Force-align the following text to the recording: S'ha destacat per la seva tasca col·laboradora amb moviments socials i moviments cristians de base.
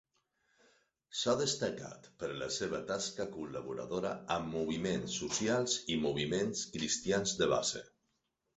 S'ha 1.19 1.35
destacat 1.41 2.07
per 2.23 2.29
la 2.43 2.47
seva 2.55 2.79
tasca 2.93 3.27
col·laboradora 3.37 4.15
amb 4.39 4.51
moviments 4.57 5.21
socials 5.23 5.79
i 5.97 6.01
moviments 6.09 6.67
cristians 6.75 7.39
de 7.45 7.53
base. 7.57 7.87